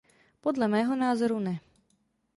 [0.41, 1.59] Podle mého názoru ne.